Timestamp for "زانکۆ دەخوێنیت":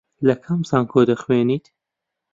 0.69-1.65